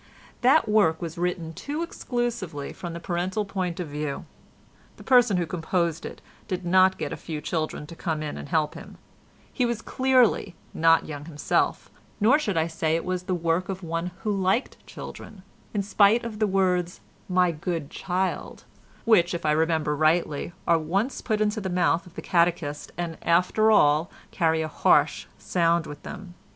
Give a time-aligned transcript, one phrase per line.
[0.41, 4.25] That work was written too exclusively from the parental point of view;
[4.97, 8.49] the person who composed it did not get a few children to come in and
[8.49, 8.97] help him;
[9.53, 13.83] he was clearly not young himself, nor should I say it was the work of
[13.83, 18.63] one who liked children—in spite of the words "my good child"
[19.05, 23.19] which, if I remember rightly, are once put into the mouth of the catechist and,
[23.21, 26.33] after all, carry a harsh sound with them.